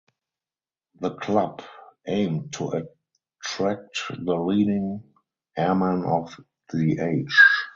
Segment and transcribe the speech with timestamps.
[0.99, 1.61] The club
[2.07, 2.87] aimed to
[3.43, 5.03] attract the leading
[5.55, 6.33] airmen of
[6.73, 7.37] the age.